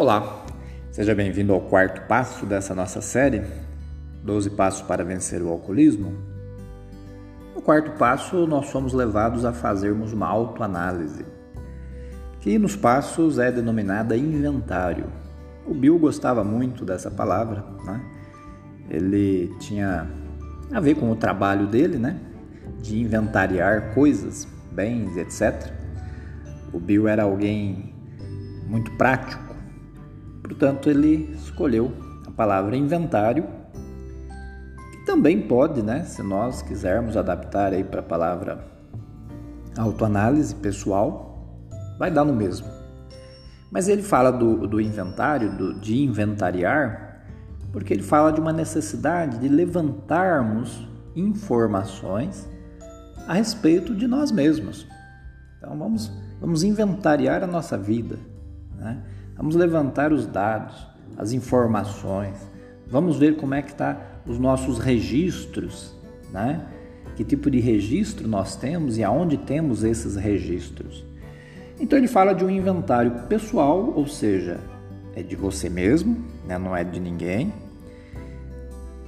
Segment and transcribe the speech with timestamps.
[0.00, 0.46] Olá,
[0.90, 3.42] seja bem-vindo ao quarto passo dessa nossa série,
[4.24, 6.14] 12 Passos para Vencer o Alcoolismo.
[7.54, 11.26] No quarto passo, nós somos levados a fazermos uma autoanálise,
[12.40, 15.04] que nos passos é denominada inventário.
[15.66, 18.00] O Bill gostava muito dessa palavra, né?
[18.88, 20.08] ele tinha
[20.72, 22.18] a ver com o trabalho dele, né?
[22.80, 25.70] de inventariar coisas, bens, etc.
[26.72, 27.94] O Bill era alguém
[28.66, 29.49] muito prático,
[30.50, 31.92] Portanto, ele escolheu
[32.26, 33.46] a palavra inventário,
[34.90, 38.66] que também pode, né, se nós quisermos adaptar aí para a palavra
[39.78, 41.46] autoanálise pessoal,
[41.96, 42.66] vai dar no mesmo.
[43.70, 47.22] Mas ele fala do, do inventário, do, de inventariar,
[47.70, 52.50] porque ele fala de uma necessidade de levantarmos informações
[53.28, 54.84] a respeito de nós mesmos.
[55.58, 58.18] Então vamos, vamos inventariar a nossa vida.
[58.76, 59.00] Né?
[59.40, 62.36] Vamos levantar os dados, as informações.
[62.86, 65.96] Vamos ver como é que está os nossos registros,
[66.30, 66.66] né?
[67.16, 71.06] Que tipo de registro nós temos e aonde temos esses registros.
[71.80, 74.60] Então ele fala de um inventário pessoal, ou seja,
[75.16, 76.58] é de você mesmo, né?
[76.58, 77.50] não é de ninguém.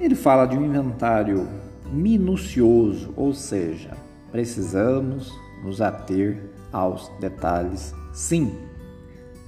[0.00, 1.46] Ele fala de um inventário
[1.92, 3.90] minucioso, ou seja,
[4.30, 5.30] precisamos
[5.62, 8.71] nos ater aos detalhes, sim.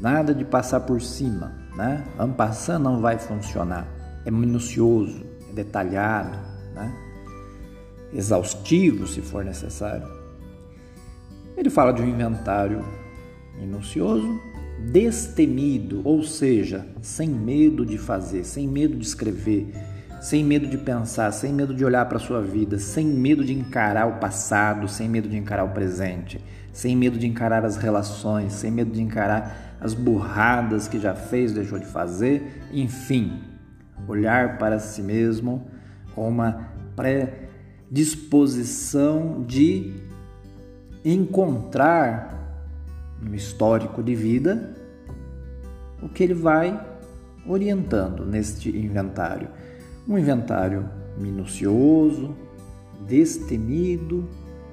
[0.04, 2.04] Nada de passar por cima, né?
[2.18, 3.88] Vamos passar não vai funcionar.
[4.26, 6.36] É minucioso, é detalhado,
[6.74, 6.94] né?
[8.12, 10.06] Exaustivo, se for necessário.
[11.56, 12.84] Ele fala de um inventário
[13.58, 14.28] minucioso,
[14.92, 19.72] destemido, ou seja, sem medo de fazer, sem medo de escrever,
[20.20, 23.54] sem medo de pensar, sem medo de olhar para a sua vida, sem medo de
[23.54, 28.52] encarar o passado, sem medo de encarar o presente, sem medo de encarar as relações,
[28.52, 33.42] sem medo de encarar as burradas que já fez, deixou de fazer, enfim,
[34.08, 35.66] olhar para si mesmo
[36.14, 39.92] com uma predisposição de
[41.04, 42.32] encontrar
[43.20, 44.74] no histórico de vida
[46.02, 46.82] o que ele vai
[47.46, 49.50] orientando neste inventário.
[50.08, 52.34] Um inventário minucioso,
[53.06, 54.26] destemido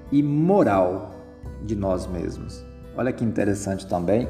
[0.09, 1.13] e moral
[1.65, 2.63] de nós mesmos.
[2.95, 4.29] Olha que interessante também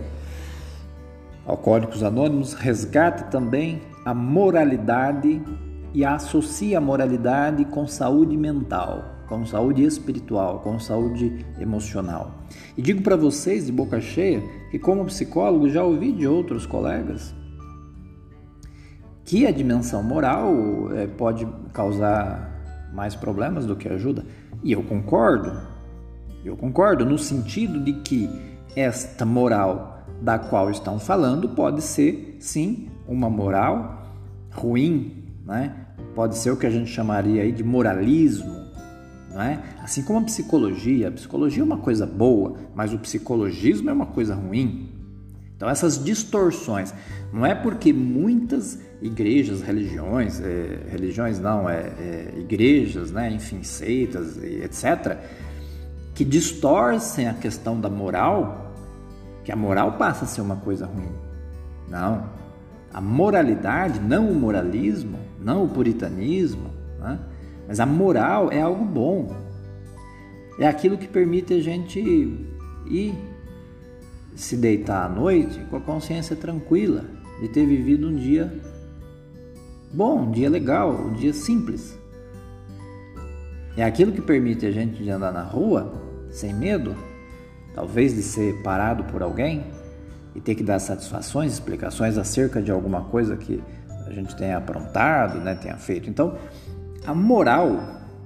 [1.45, 5.41] Alcoólicos Anônimos resgata também a moralidade
[5.93, 12.31] e associa a moralidade com saúde mental, com saúde espiritual, com saúde emocional.
[12.77, 17.33] E digo para vocês de boca cheia que, como psicólogo, já ouvi de outros colegas
[19.25, 20.53] que a dimensão moral
[20.93, 22.51] é, pode causar
[22.93, 24.25] mais problemas do que ajuda.
[24.63, 25.57] E eu concordo,
[26.43, 28.29] eu concordo no sentido de que
[28.75, 34.05] esta moral da qual estão falando pode ser, sim, uma moral
[34.51, 35.75] ruim, né?
[36.13, 38.61] pode ser o que a gente chamaria aí de moralismo.
[39.31, 39.63] Né?
[39.81, 44.05] Assim como a psicologia, a psicologia é uma coisa boa, mas o psicologismo é uma
[44.05, 44.89] coisa ruim.
[45.55, 46.93] Então essas distorções,
[47.31, 54.37] não é porque muitas igrejas, religiões, é, religiões não, é, é, igrejas, né, enfim, seitas,
[54.37, 55.17] etc.,
[56.13, 58.70] que distorcem a questão da moral,
[59.43, 61.11] que a moral passa a ser uma coisa ruim.
[61.87, 62.29] Não.
[62.93, 66.69] A moralidade, não o moralismo, não o puritanismo,
[66.99, 67.19] né?
[67.67, 69.35] mas a moral é algo bom.
[70.59, 71.99] É aquilo que permite a gente
[72.85, 73.15] ir
[74.35, 77.05] se deitar à noite com a consciência tranquila
[77.39, 78.51] de ter vivido um dia
[79.93, 81.97] bom, um dia legal, um dia simples.
[83.75, 85.93] É aquilo que permite a gente andar na rua
[86.29, 86.95] sem medo,
[87.73, 89.65] talvez de ser parado por alguém
[90.35, 93.61] e ter que dar satisfações, explicações acerca de alguma coisa que
[94.07, 96.09] a gente tenha aprontado, né, tenha feito.
[96.09, 96.37] Então,
[97.05, 97.79] a moral,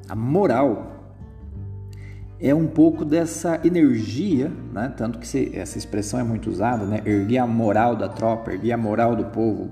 [0.09, 0.95] a moral
[2.39, 4.93] é um pouco dessa energia, né?
[4.95, 7.01] tanto que essa expressão é muito usada, né?
[7.05, 9.71] erguer a moral da tropa, erguer a moral do povo.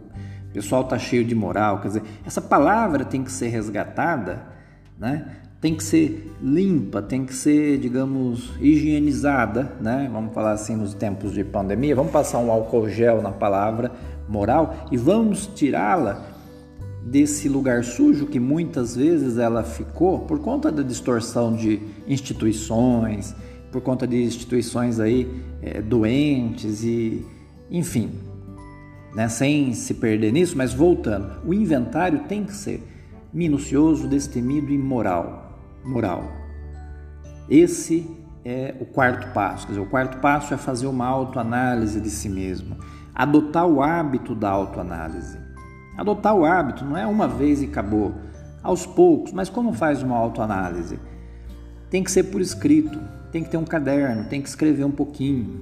[0.49, 4.43] O pessoal está cheio de moral, quer dizer, essa palavra tem que ser resgatada,
[4.97, 5.42] né?
[5.63, 10.09] Tem que ser limpa, tem que ser, digamos, higienizada, né?
[10.11, 13.89] Vamos falar assim nos tempos de pandemia, vamos passar um álcool gel na palavra
[14.27, 16.21] moral e vamos tirá-la
[17.05, 23.33] desse lugar sujo que muitas vezes ela ficou por conta da distorção de instituições,
[23.71, 27.25] por conta de instituições aí é, doentes e,
[27.71, 28.11] enfim,
[29.15, 29.29] né?
[29.29, 32.83] Sem se perder nisso, mas voltando, o inventário tem que ser
[33.31, 35.42] minucioso, destemido e moral
[35.83, 36.31] moral.
[37.49, 38.09] Esse
[38.45, 39.65] é o quarto passo.
[39.65, 42.77] Quer dizer, o quarto passo é fazer uma autoanálise de si mesmo.
[43.15, 45.37] adotar o hábito da autoanálise.
[45.95, 48.15] Adotar o hábito não é uma vez e acabou,
[48.63, 50.97] aos poucos, mas como faz uma autoanálise?
[51.91, 52.99] Tem que ser por escrito,
[53.31, 55.61] tem que ter um caderno, tem que escrever um pouquinho.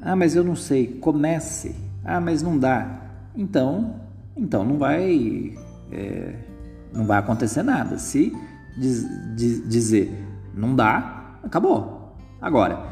[0.00, 1.74] Ah, mas eu não sei, comece.
[2.04, 3.02] Ah, mas não dá.
[3.36, 3.96] Então,
[4.36, 5.52] então não vai,
[5.92, 6.34] é,
[6.92, 7.98] não vai acontecer nada.
[7.98, 8.32] Se
[8.78, 10.28] diz, diz, dizer
[10.58, 12.16] não dá, acabou.
[12.40, 12.84] Agora,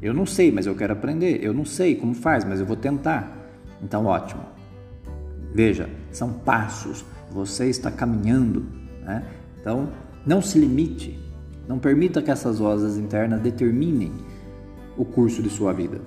[0.00, 1.42] eu não sei, mas eu quero aprender.
[1.42, 3.38] Eu não sei como faz, mas eu vou tentar.
[3.80, 4.42] Então, ótimo.
[5.54, 7.04] Veja, são passos.
[7.30, 8.66] Você está caminhando.
[9.02, 9.24] Né?
[9.60, 9.88] Então,
[10.26, 11.18] não se limite.
[11.68, 14.12] Não permita que essas vozes internas determinem
[14.96, 16.00] o curso de sua vida.